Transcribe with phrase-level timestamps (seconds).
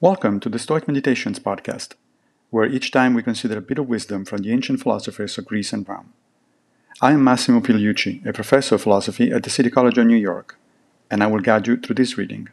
[0.00, 1.94] Welcome to the Stoic Meditations podcast,
[2.50, 5.72] where each time we consider a bit of wisdom from the ancient philosophers of Greece
[5.72, 6.12] and Rome.
[7.00, 10.56] I am Massimo Pigliucci, a professor of philosophy at the City College of New York,
[11.10, 12.48] and I will guide you through this reading.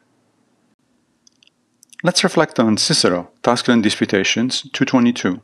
[2.01, 5.39] Let's reflect on Cicero, Tusculan Disputations 222.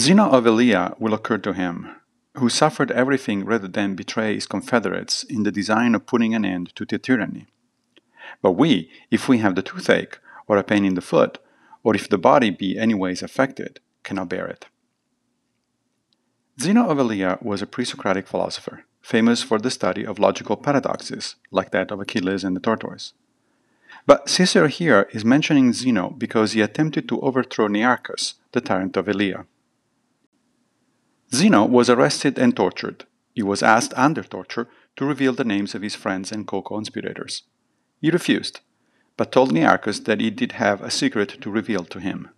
[0.00, 1.94] Zeno of Elea will occur to him,
[2.38, 6.74] who suffered everything rather than betray his confederates in the design of putting an end
[6.74, 7.46] to the tyranny.
[8.42, 11.38] But we, if we have the toothache, or a pain in the foot,
[11.82, 14.66] or if the body be anyways affected, cannot bear it.
[16.60, 21.36] Zeno of Elea was a pre Socratic philosopher, famous for the study of logical paradoxes,
[21.50, 23.12] like that of Achilles and the tortoise.
[24.06, 29.08] But Cicero here is mentioning Zeno because he attempted to overthrow Nearchus, the tyrant of
[29.08, 29.46] Elea.
[31.34, 33.04] Zeno was arrested and tortured.
[33.34, 37.42] He was asked under torture to reveal the names of his friends and co conspirators.
[38.00, 38.60] He refused,
[39.16, 42.30] but told Nearchus that he did have a secret to reveal to him.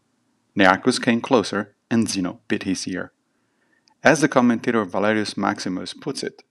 [0.56, 3.12] Nearchus came closer, and Zeno bit his ear.
[4.04, 6.42] As the commentator Valerius Maximus puts it,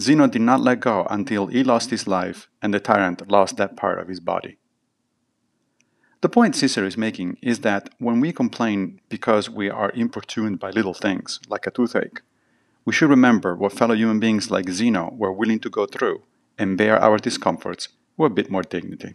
[0.00, 3.76] Zeno did not let go until he lost his life and the tyrant lost that
[3.76, 4.58] part of his body.
[6.20, 10.70] The point Cicero is making is that when we complain because we are importuned by
[10.70, 12.22] little things, like a toothache,
[12.84, 16.22] we should remember what fellow human beings like Zeno were willing to go through
[16.56, 19.14] and bear our discomforts with a bit more dignity.